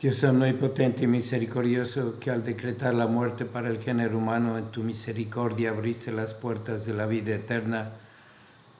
[0.00, 4.82] Dios omnipotente y misericordioso, que al decretar la muerte para el género humano en tu
[4.82, 7.92] misericordia abriste las puertas de la vida eterna,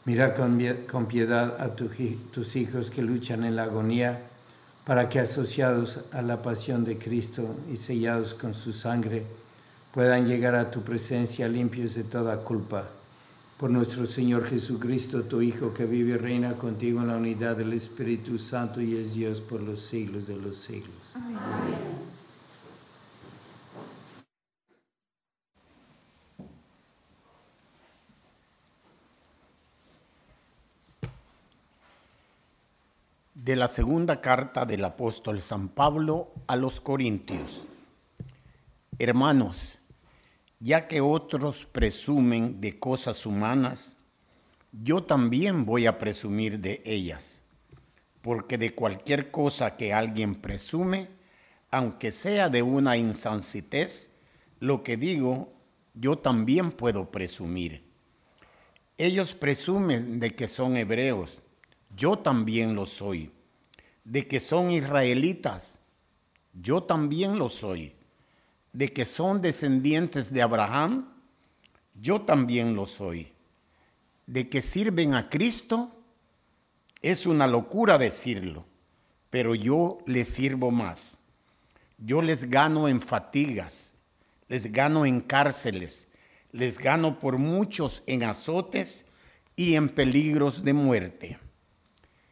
[0.06, 4.22] mira con, piedad a tus hijos que luchan en la agonía,
[4.86, 9.24] para que asociados a la pasión de Cristo y sellados con su sangre,
[9.92, 12.88] puedan llegar a tu presencia limpios de toda culpa
[13.58, 17.74] por nuestro Señor Jesucristo, tu Hijo, que vive y reina contigo en la unidad del
[17.74, 20.99] Espíritu Santo y es Dios por los siglos de los siglos.
[33.34, 37.66] De la segunda carta del apóstol San Pablo a los Corintios.
[38.98, 39.78] Hermanos,
[40.60, 43.98] ya que otros presumen de cosas humanas,
[44.72, 47.39] yo también voy a presumir de ellas,
[48.22, 51.08] porque de cualquier cosa que alguien presume,
[51.70, 54.10] aunque sea de una insancitez,
[54.58, 55.52] lo que digo,
[55.94, 57.82] yo también puedo presumir.
[58.98, 61.42] Ellos presumen de que son hebreos,
[61.96, 63.32] yo también lo soy.
[64.04, 65.78] De que son israelitas,
[66.52, 67.94] yo también lo soy
[68.72, 71.08] de que son descendientes de Abraham,
[72.00, 73.32] yo también lo soy.
[74.26, 75.99] De que sirven a Cristo,
[77.02, 78.64] es una locura decirlo,
[79.30, 81.22] pero yo les sirvo más.
[81.98, 83.94] Yo les gano en fatigas,
[84.48, 86.08] les gano en cárceles,
[86.52, 89.04] les gano por muchos en azotes
[89.56, 91.38] y en peligros de muerte.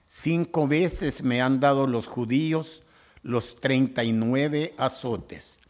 [0.06, 2.82] Cinco veces me han dado los judíos
[3.22, 5.60] los treinta y nueve azotes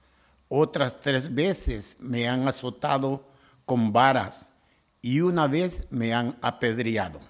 [0.48, 3.28] otras tres veces me han azotado
[3.66, 4.52] con varas
[5.02, 7.20] y una vez me han apedreado.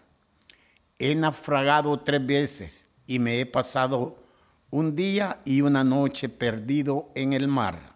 [0.99, 4.23] He naufragado tres veces y me he pasado
[4.71, 7.95] un día y una noche perdido en el mar.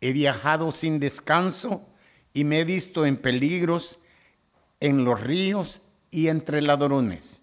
[0.00, 1.86] He viajado sin descanso
[2.32, 3.98] y me he visto en peligros
[4.80, 5.80] en los ríos
[6.10, 7.42] y entre ladrones,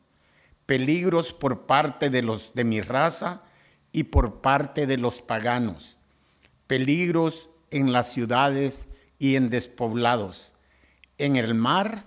[0.65, 3.43] peligros por parte de los de mi raza
[3.91, 5.97] y por parte de los paganos,
[6.67, 8.87] peligros en las ciudades
[9.19, 10.53] y en despoblados,
[11.17, 12.05] en el mar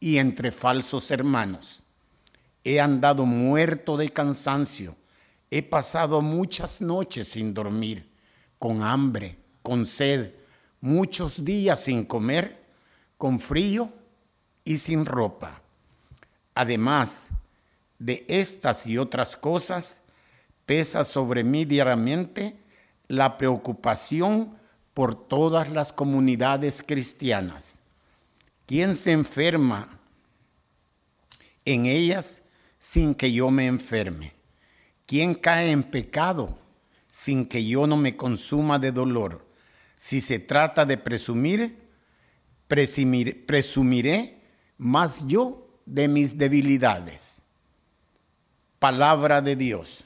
[0.00, 1.84] y entre falsos hermanos.
[2.70, 4.94] He andado muerto de cansancio,
[5.50, 8.06] he pasado muchas noches sin dormir,
[8.58, 10.34] con hambre, con sed,
[10.78, 12.62] muchos días sin comer,
[13.16, 13.90] con frío
[14.64, 15.62] y sin ropa.
[16.54, 17.30] Además
[17.98, 20.02] de estas y otras cosas,
[20.66, 22.60] pesa sobre mí diariamente
[23.06, 24.58] la preocupación
[24.92, 27.78] por todas las comunidades cristianas.
[28.66, 29.98] ¿Quién se enferma
[31.64, 32.42] en ellas
[32.78, 34.34] sin que yo me enferme?
[35.06, 36.58] ¿Quién cae en pecado
[37.06, 39.46] sin que yo no me consuma de dolor?
[39.94, 41.88] Si se trata de presumir,
[42.66, 44.42] presumiré
[44.76, 47.40] más yo de mis debilidades.
[48.78, 50.04] Palabra de Dios.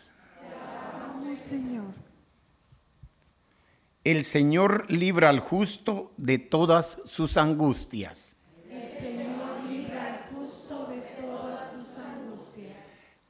[4.04, 8.34] El Señor libra al justo de todas sus angustias.
[8.69, 9.31] El Señor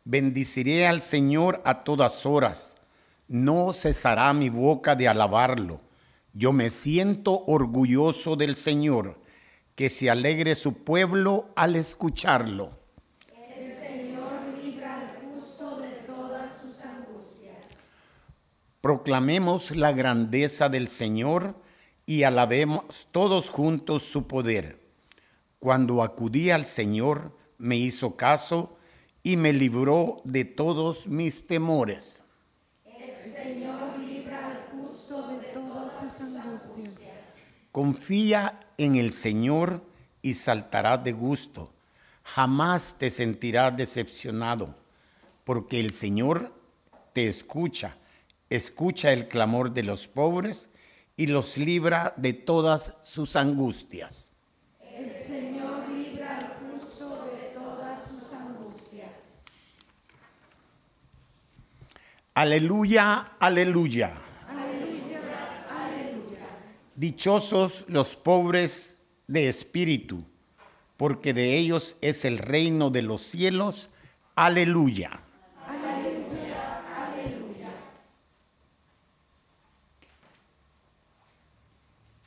[0.04, 2.76] Bendiciré al Señor a todas horas.
[3.28, 5.80] No cesará mi boca de alabarlo
[6.34, 9.18] yo me siento orgulloso del Señor,
[9.74, 12.70] que se alegre su pueblo al escucharlo.
[13.58, 17.66] El Señor libra al justo de todas sus angustias.
[18.80, 21.54] Proclamemos la grandeza del Señor
[22.06, 24.80] y alabemos todos juntos su poder.
[25.58, 28.76] Cuando acudí al Señor, me hizo caso
[29.22, 32.22] y me libró de todos mis temores.
[37.70, 39.82] Confía en el Señor
[40.20, 41.72] y saltarás de gusto.
[42.22, 44.74] Jamás te sentirás decepcionado,
[45.44, 46.52] porque el Señor
[47.12, 47.96] te escucha,
[48.50, 50.70] escucha el clamor de los pobres
[51.16, 54.30] y los libra de todas sus angustias.
[54.94, 59.14] El Señor libra al justo de todas sus angustias.
[62.34, 64.14] Aleluya, aleluya.
[66.94, 70.24] Dichosos los pobres de espíritu,
[70.96, 73.90] porque de ellos es el reino de los cielos.
[74.34, 75.20] Aleluya.
[75.66, 77.70] Aleluya, aleluya.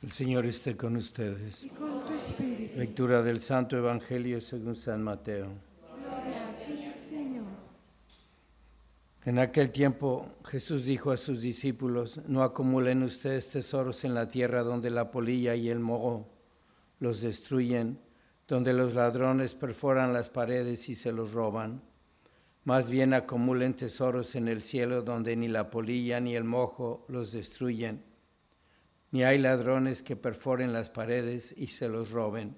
[0.02, 1.64] El Señor esté con ustedes.
[1.64, 2.78] Y con tu espíritu.
[2.78, 5.48] Lectura del Santo Evangelio según San Mateo.
[5.98, 7.44] Gloria a ti, Señor.
[9.26, 14.62] En aquel tiempo Jesús dijo a sus discípulos, no acumulen ustedes tesoros en la tierra
[14.62, 16.28] donde la polilla y el moho
[17.00, 17.98] los destruyen,
[18.46, 21.82] donde los ladrones perforan las paredes y se los roban.
[22.62, 27.32] Más bien acumulen tesoros en el cielo donde ni la polilla ni el mojo los
[27.32, 28.04] destruyen,
[29.10, 32.56] ni hay ladrones que perforen las paredes y se los roben,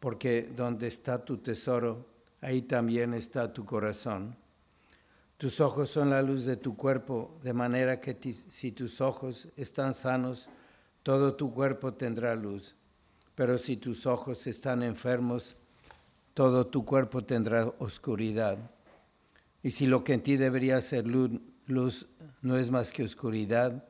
[0.00, 2.08] porque donde está tu tesoro,
[2.40, 4.42] ahí también está tu corazón.
[5.44, 8.16] Tus ojos son la luz de tu cuerpo, de manera que
[8.48, 10.48] si tus ojos están sanos,
[11.02, 12.74] todo tu cuerpo tendrá luz.
[13.34, 15.54] Pero si tus ojos están enfermos,
[16.32, 18.56] todo tu cuerpo tendrá oscuridad.
[19.62, 21.32] Y si lo que en ti debería ser luz,
[21.66, 22.06] luz
[22.40, 23.86] no es más que oscuridad,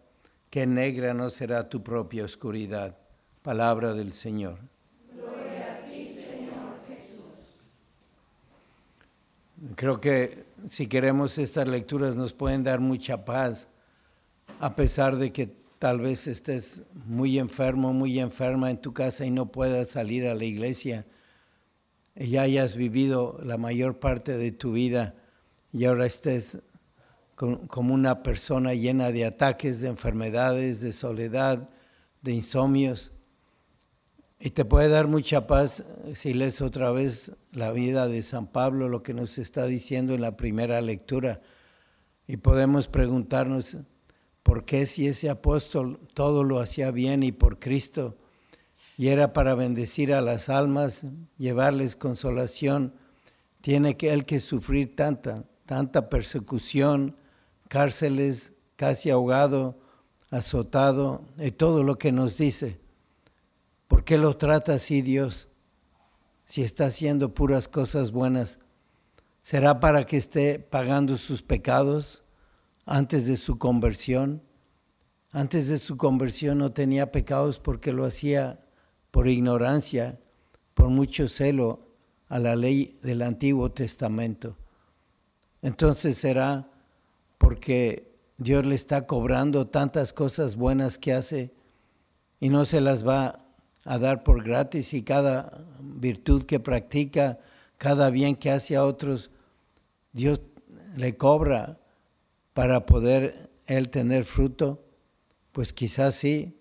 [0.50, 2.98] que negra no será tu propia oscuridad.
[3.42, 4.73] Palabra del Señor.
[9.76, 13.68] Creo que si queremos estas lecturas nos pueden dar mucha paz,
[14.60, 19.30] a pesar de que tal vez estés muy enfermo, muy enferma en tu casa y
[19.30, 21.06] no puedas salir a la iglesia,
[22.14, 25.14] ya hayas vivido la mayor parte de tu vida
[25.72, 26.58] y ahora estés
[27.34, 31.70] como una persona llena de ataques, de enfermedades, de soledad,
[32.20, 33.12] de insomnios.
[34.44, 38.90] Y te puede dar mucha paz si lees otra vez la vida de San Pablo,
[38.90, 41.40] lo que nos está diciendo en la primera lectura.
[42.26, 43.78] Y podemos preguntarnos,
[44.42, 48.18] ¿por qué si ese apóstol todo lo hacía bien y por Cristo?
[48.98, 51.06] Y era para bendecir a las almas,
[51.38, 52.92] llevarles consolación,
[53.62, 57.16] tiene que él que sufrir tanta, tanta persecución,
[57.68, 59.78] cárceles, casi ahogado,
[60.28, 62.83] azotado, y todo lo que nos dice.
[64.04, 65.48] ¿Por qué lo trata así Dios?
[66.44, 68.58] Si está haciendo puras cosas buenas.
[69.40, 72.22] ¿Será para que esté pagando sus pecados
[72.84, 74.42] antes de su conversión?
[75.30, 78.60] Antes de su conversión no tenía pecados porque lo hacía
[79.10, 80.20] por ignorancia,
[80.74, 81.88] por mucho celo
[82.28, 84.58] a la ley del Antiguo Testamento.
[85.62, 86.70] Entonces será
[87.38, 91.54] porque Dios le está cobrando tantas cosas buenas que hace
[92.38, 93.38] y no se las va
[93.84, 97.38] a dar por gratis y cada virtud que practica,
[97.78, 99.30] cada bien que hace a otros,
[100.12, 100.40] Dios
[100.96, 101.78] le cobra
[102.52, 104.84] para poder él tener fruto.
[105.52, 106.56] Pues quizás sí,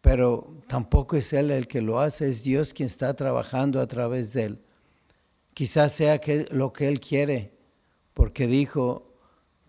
[0.00, 4.32] pero tampoco es Él el que lo hace, es Dios quien está trabajando a través
[4.32, 4.58] de Él.
[5.54, 7.52] Quizás sea que, lo que Él quiere,
[8.14, 9.14] porque dijo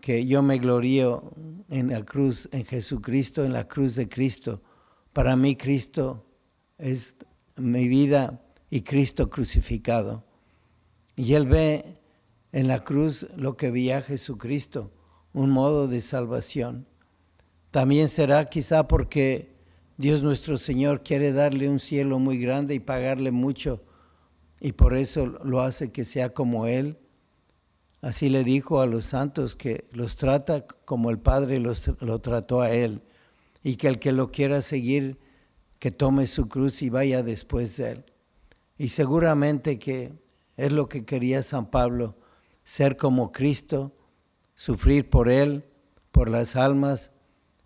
[0.00, 1.32] que yo me glorío
[1.70, 4.62] en la cruz, en Jesucristo, en la cruz de Cristo.
[5.12, 6.24] Para mí Cristo
[6.78, 7.16] es
[7.56, 10.24] mi vida y Cristo crucificado.
[11.16, 11.98] Y Él ve
[12.52, 14.92] en la cruz lo que veía Jesucristo,
[15.32, 16.86] un modo de salvación.
[17.70, 19.52] También será quizá porque
[19.96, 23.82] Dios nuestro Señor quiere darle un cielo muy grande y pagarle mucho
[24.60, 26.98] y por eso lo hace que sea como Él.
[28.00, 32.60] Así le dijo a los santos que los trata como el Padre los, lo trató
[32.60, 33.02] a Él
[33.62, 35.18] y que el que lo quiera seguir,
[35.78, 38.04] que tome su cruz y vaya después de Él.
[38.76, 40.12] Y seguramente que
[40.56, 42.16] es lo que quería San Pablo,
[42.64, 43.94] ser como Cristo,
[44.54, 45.64] sufrir por Él,
[46.10, 47.12] por las almas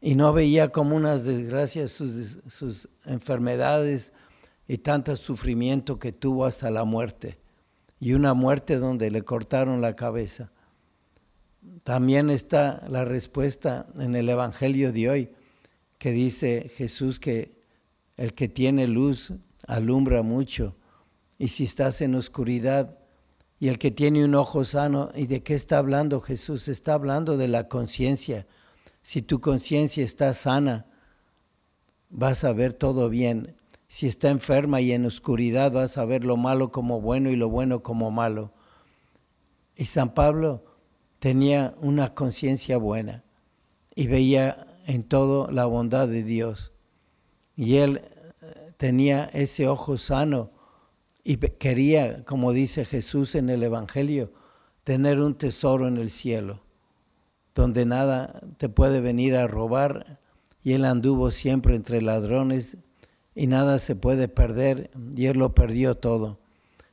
[0.01, 4.13] y no veía como unas desgracias sus, sus enfermedades
[4.67, 7.39] y tanto sufrimiento que tuvo hasta la muerte,
[8.01, 10.51] y una muerte donde le cortaron la cabeza.
[11.85, 15.31] También está la respuesta en el Evangelio de hoy,
[15.99, 17.62] que dice Jesús que
[18.17, 19.33] el que tiene luz
[19.67, 20.77] alumbra mucho,
[21.39, 22.99] y si estás en oscuridad,
[23.59, 26.69] y el que tiene un ojo sano, ¿y de qué está hablando Jesús?
[26.69, 28.47] Está hablando de la conciencia
[29.03, 30.87] si tu conciencia está sana,
[32.09, 33.57] vas a ver todo bien.
[33.89, 37.51] Si está enferma y en oscuridad, vas a ver lo malo como bueno y lo
[37.51, 38.55] bueno como malo.
[39.77, 40.65] Y San Pablo
[41.19, 43.25] tenía una conciencia buena
[43.95, 46.72] y veía en todo la bondad de Dios.
[47.57, 48.01] Y él
[48.43, 50.51] eh, tenía ese ojo sano
[51.25, 54.33] y quería, como dice Jesús en el Evangelio,
[54.85, 56.63] tener un tesoro en el cielo
[57.55, 60.21] donde nada te puede venir a robar,
[60.63, 62.77] y él anduvo siempre entre ladrones
[63.35, 66.39] y nada se puede perder, y él lo perdió todo.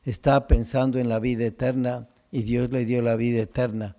[0.03, 3.97] Estaba pensando en la vida eterna y Dios le dio la vida eterna.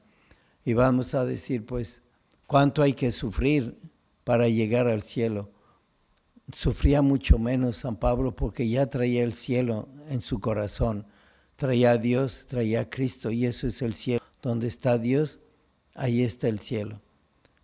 [0.64, 2.02] Y vamos a decir, pues,
[2.46, 3.76] ¿cuánto hay que sufrir
[4.24, 5.50] para llegar al cielo?
[6.54, 11.06] Sufría mucho menos San Pablo porque ya traía el cielo en su corazón.
[11.56, 14.22] Traía a Dios, traía a Cristo y eso es el cielo.
[14.42, 15.40] Donde está Dios,
[15.94, 17.00] ahí está el cielo.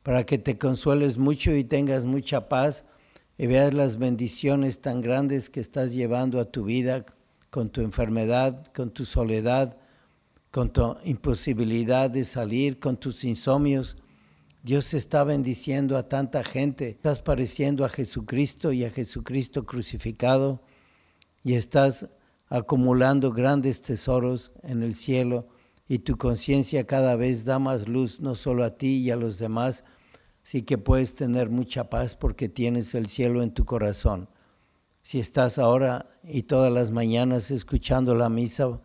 [0.02, 2.84] Para que te consueles mucho y tengas mucha paz
[3.38, 7.04] y veas las bendiciones tan grandes que estás llevando a tu vida
[7.50, 9.76] con tu enfermedad, con tu soledad,
[10.50, 13.96] con tu imposibilidad de salir, con tus insomnios.
[14.66, 16.88] Dios está bendiciendo a tanta gente.
[16.88, 20.60] Estás pareciendo a Jesucristo y a Jesucristo crucificado
[21.44, 22.08] y estás
[22.48, 25.46] acumulando grandes tesoros en el cielo
[25.86, 29.38] y tu conciencia cada vez da más luz, no solo a ti y a los
[29.38, 29.84] demás,
[30.42, 34.28] sí que puedes tener mucha paz porque tienes el cielo en tu corazón.
[35.00, 38.80] Si estás ahora y todas las mañanas escuchando la misa,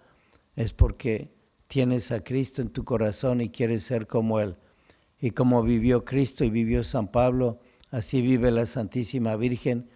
[0.55, 1.33] es porque
[1.65, 4.57] tienes a Cristo en tu corazón y quieres ser como Él.
[5.21, 7.59] Y como vivió Cristo y vivió San Pablo,
[7.91, 9.87] así vive la Santísima Virgen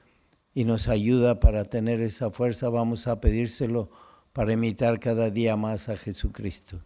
[0.53, 2.69] y nos ayuda para tener esa fuerza.
[2.69, 3.89] Vamos a pedírselo
[4.33, 6.79] para imitar cada día más a Jesucristo.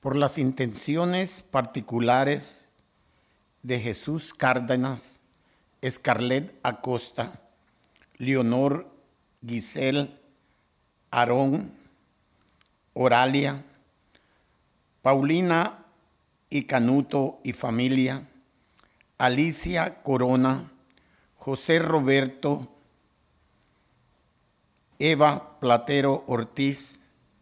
[0.00, 2.71] por las intenciones particulares
[3.62, 5.22] de Jesús Cárdenas,
[5.80, 7.40] Escarlet Acosta,
[8.16, 8.90] Leonor
[9.46, 10.10] Giselle
[11.10, 11.72] Aarón,
[12.94, 13.64] Oralia,
[15.02, 15.84] Paulina
[16.48, 18.28] y Canuto y familia,
[19.18, 20.70] Alicia Corona,
[21.36, 22.68] José Roberto,
[24.98, 27.00] Eva Platero Ortiz,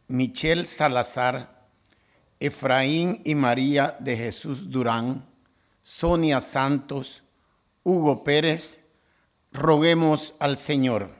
[0.08, 1.68] Michelle Salazar,
[2.40, 5.29] Efraín y María de Jesús Durán,
[5.92, 7.25] Sonia Santos,
[7.82, 8.85] Hugo Pérez,
[9.50, 11.11] roguemos al Señor.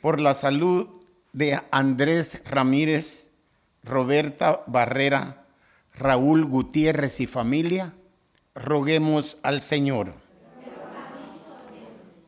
[0.00, 0.88] Por la salud
[1.32, 3.30] de Andrés Ramírez,
[3.84, 5.46] Roberta Barrera,
[5.94, 7.94] Raúl Gutiérrez y familia,
[8.56, 10.14] roguemos al Señor.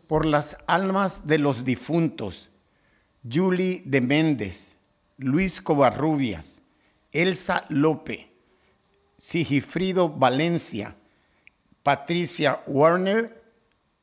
[0.06, 2.48] Por las almas de los difuntos,
[3.28, 4.78] Julie de Méndez,
[5.18, 6.62] Luis Covarrubias,
[7.10, 8.33] Elsa Lope,
[9.24, 10.96] Sigifrido Valencia,
[11.82, 13.42] Patricia Warner,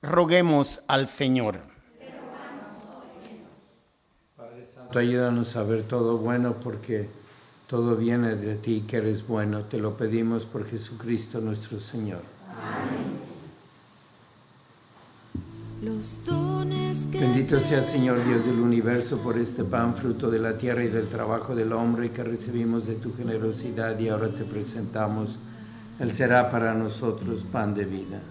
[0.01, 1.59] roguemos al Señor.
[4.35, 7.07] Padre Santo, ayúdanos a ver todo bueno porque
[7.67, 9.65] todo viene de ti que eres bueno.
[9.65, 12.23] Te lo pedimos por Jesucristo nuestro Señor.
[15.83, 16.80] Los dones
[17.21, 21.07] Bendito sea Señor Dios del universo por este pan, fruto de la tierra y del
[21.07, 25.37] trabajo del hombre que recibimos de tu generosidad y ahora te presentamos.
[25.99, 28.21] Él será para nosotros pan de vida.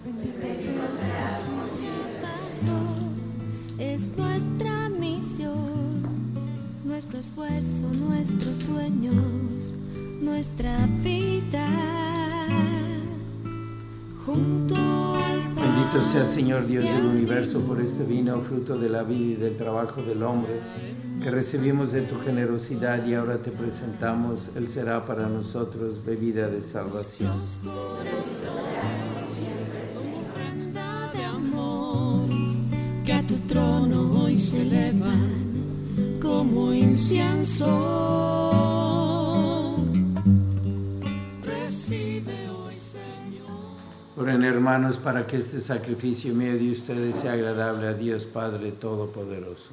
[3.79, 6.33] es nuestra misión,
[6.83, 9.73] nuestro esfuerzo, nuestros sueños,
[10.19, 11.65] nuestra vida.
[14.25, 15.10] Junto al
[15.91, 19.57] Bendito sea Señor Dios del universo por este vino, fruto de la vida y del
[19.57, 20.53] trabajo del hombre
[21.21, 24.51] que recibimos de tu generosidad y ahora te presentamos.
[24.55, 27.33] Él será para nosotros bebida de salvación.
[33.03, 38.30] que a tu trono hoy se elevan como incienso.
[44.31, 49.71] Oren hermanos para que este sacrificio mío de ustedes sea agradable a Dios Padre Todopoderoso.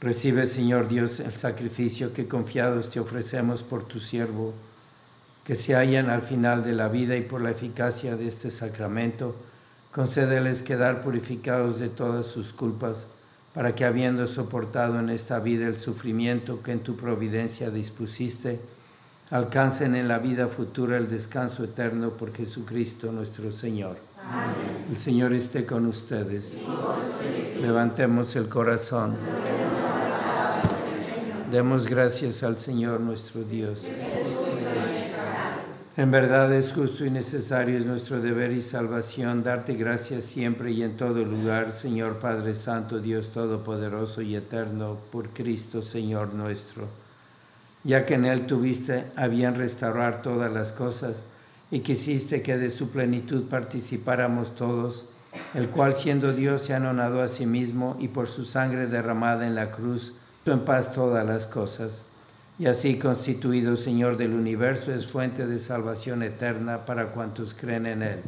[0.00, 4.52] Recibe, Señor Dios, el sacrificio que confiados te ofrecemos por tu siervo,
[5.44, 9.36] que se hallan al final de la vida y por la eficacia de este sacramento,
[9.92, 13.06] concédeles quedar purificados de todas sus culpas,
[13.54, 18.60] para que habiendo soportado en esta vida el sufrimiento que en tu providencia dispusiste,
[19.30, 23.96] alcancen en la vida futura el descanso eterno por Jesucristo nuestro Señor.
[24.90, 26.54] El Señor esté con ustedes.
[27.60, 29.16] Levantemos el corazón.
[31.50, 33.82] Demos gracias al Señor nuestro Dios.
[35.96, 40.82] En verdad es justo y necesario, es nuestro deber y salvación darte gracias siempre y
[40.82, 46.88] en todo lugar, Señor Padre Santo, Dios Todopoderoso y Eterno, por Cristo Señor nuestro,
[47.84, 51.26] ya que en Él tuviste a bien restaurar todas las cosas
[51.70, 55.06] y quisiste que de su plenitud participáramos todos,
[55.54, 59.54] el cual siendo Dios se anonadó a sí mismo y por su sangre derramada en
[59.54, 62.04] la cruz, en paz todas las cosas.
[62.58, 68.02] Y así constituido Señor del universo es fuente de salvación eterna para cuantos creen en
[68.02, 68.22] Él.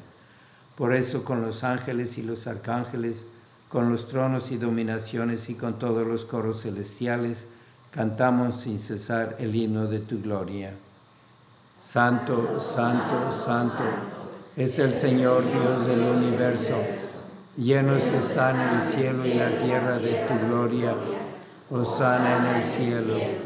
[0.75, 3.27] Por eso con los ángeles y los arcángeles,
[3.69, 7.47] con los tronos y dominaciones y con todos los coros celestiales,
[7.93, 10.75] cantamos sin cesar el himno de tu gloria.
[11.81, 13.85] Santo, santo, santo,
[14.57, 16.75] es el Señor Dios del universo.
[17.57, 20.95] Llenos están el cielo y la tierra de tu gloria.
[21.71, 23.46] Osana en el cielo.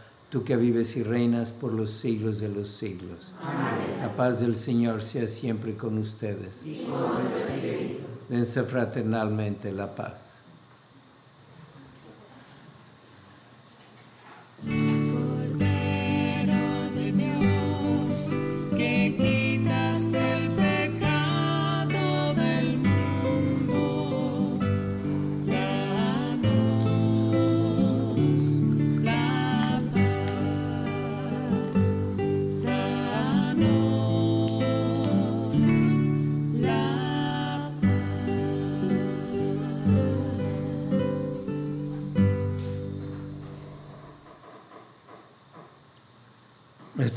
[0.31, 3.33] tú que vives y reinas por los siglos de los siglos.
[3.41, 3.99] Amén.
[3.99, 6.61] La paz del Señor sea siempre con ustedes.
[6.65, 7.11] Y con
[8.29, 10.30] Dense fraternalmente la paz.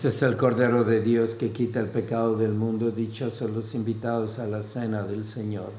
[0.04, 2.90] Este es el Cordero de Dios que quita el pecado del mundo.
[2.90, 5.70] Dichosos los invitados a la cena del Señor.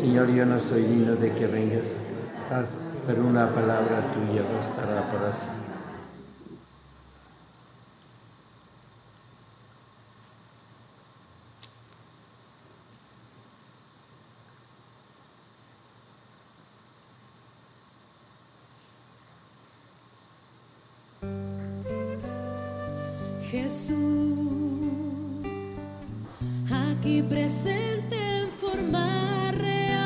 [0.00, 1.82] Señor, yo no soy digno de que vengas,
[3.06, 5.53] pero una palabra tuya bastará para siempre.
[23.54, 23.94] Jesús,
[26.68, 30.02] aquí presente en forma real,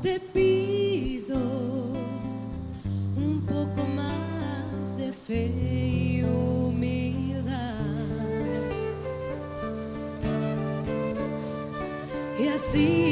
[0.00, 1.38] te pido
[3.16, 7.74] un poco más de fe y humildad.
[12.38, 13.09] Y así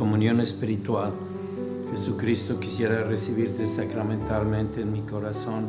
[0.00, 1.12] comunión espiritual.
[1.90, 5.66] Jesucristo quisiera recibirte sacramentalmente en mi corazón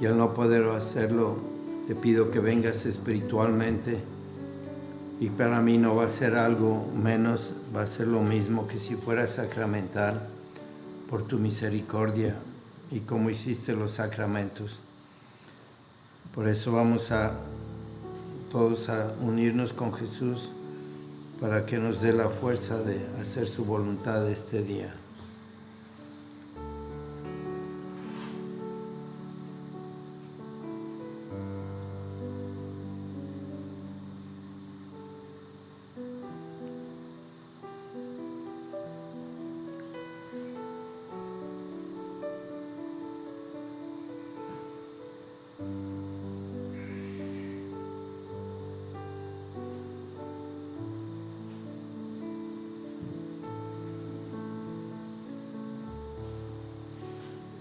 [0.00, 1.36] y al no poder hacerlo,
[1.86, 3.98] te pido que vengas espiritualmente
[5.20, 8.78] y para mí no va a ser algo menos, va a ser lo mismo que
[8.78, 10.20] si fuera sacramental
[11.08, 12.34] por tu misericordia
[12.90, 14.80] y como hiciste los sacramentos.
[16.34, 17.32] Por eso vamos a
[18.50, 20.50] todos a unirnos con Jesús
[21.40, 24.94] para que nos dé la fuerza de hacer su voluntad este día.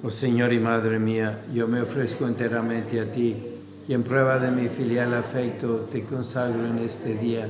[0.05, 3.37] Oh Señor y Madre mía, yo me ofrezco enteramente a ti
[3.87, 7.47] y en prueba de mi filial afecto te consagro en este día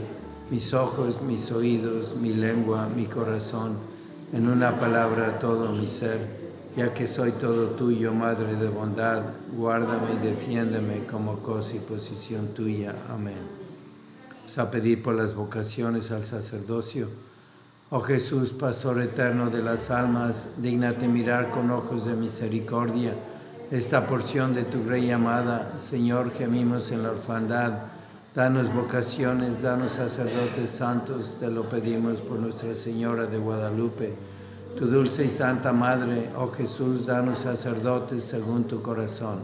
[0.52, 3.78] mis ojos, mis oídos, mi lengua, mi corazón,
[4.32, 6.20] en una palabra todo mi ser,
[6.78, 9.24] ya que soy todo tuyo, Madre de bondad,
[9.58, 12.94] guárdame y defiéndeme como cosa y posición tuya.
[13.10, 13.34] Amén.
[14.56, 17.33] Vamos por las vocaciones al sacerdocio
[17.96, 23.14] Oh Jesús, Pastor eterno de las almas, dignate mirar con ojos de misericordia
[23.70, 25.74] esta porción de tu Rey amada.
[25.78, 27.74] Señor, gemimos en la orfandad.
[28.34, 34.16] Danos vocaciones, danos sacerdotes santos, te lo pedimos por Nuestra Señora de Guadalupe.
[34.76, 39.42] Tu dulce y santa Madre, oh Jesús, danos sacerdotes según tu corazón.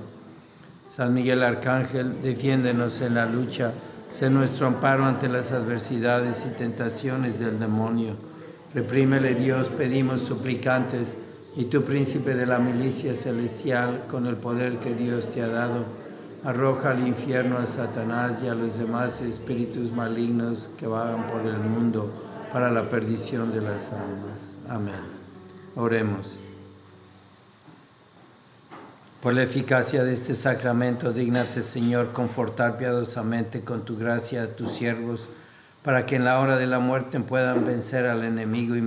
[0.90, 3.74] San Miguel Arcángel, defiéndenos en la lucha,
[4.12, 8.28] sé nuestro amparo ante las adversidades y tentaciones del demonio
[8.74, 11.18] Reprímele Dios, pedimos suplicantes,
[11.56, 15.86] y tu príncipe de la milicia celestial, con el poder que Dios te ha dado,
[16.44, 21.58] arroja al infierno a Satanás y a los demás espíritus malignos que vagan por el
[21.58, 22.12] mundo
[22.54, 24.52] para la perdición de las almas.
[24.70, 25.02] Amén.
[25.76, 26.38] Oremos.
[29.22, 34.72] Por la eficacia de este sacramento, dígnate, Señor, confortar piadosamente con tu gracia a tus
[34.72, 35.28] siervos
[35.84, 38.84] para que en la hora de la muerte puedan vencer al enemigo y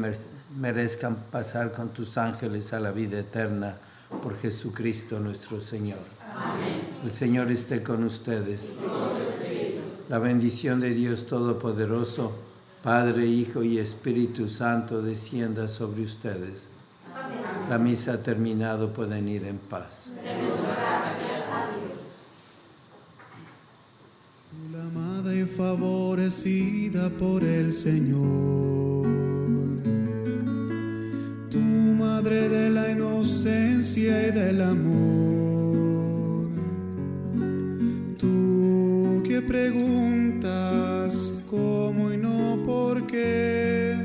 [0.57, 3.77] merezcan pasar con tus ángeles a la vida eterna
[4.23, 6.01] por Jesucristo nuestro Señor.
[6.35, 6.83] Amén.
[7.05, 8.73] El Señor esté con ustedes.
[10.09, 12.33] La bendición de Dios Todopoderoso,
[12.83, 16.69] Padre, Hijo y Espíritu Santo, descienda sobre ustedes.
[17.15, 17.71] Amén.
[17.71, 20.09] La misa ha terminado, pueden ir en paz.
[24.83, 25.45] amada y
[26.13, 29.07] favorecida por el Señor.
[31.49, 36.51] Tu madre de la inocencia y del amor.
[38.19, 43.97] Tú que preguntas cómo y no por qué.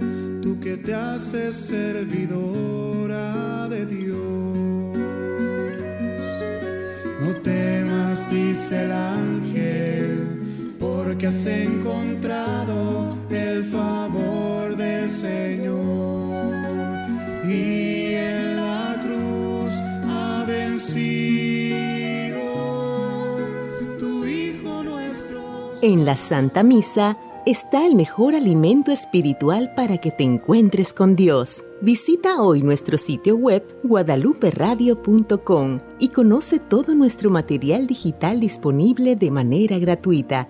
[0.41, 4.98] Tú que te haces servidora de Dios.
[7.20, 10.16] No temas, dice el ángel
[11.08, 16.58] porque has encontrado el favor del Señor
[17.48, 19.72] y en la cruz
[20.10, 22.41] ha vencido
[23.98, 25.72] tu Hijo nuestro.
[25.82, 31.63] En la Santa Misa está el mejor alimento espiritual para que te encuentres con Dios.
[31.80, 39.80] Visita hoy nuestro sitio web guadaluperadio.com y conoce todo nuestro material digital disponible de manera
[39.80, 40.50] gratuita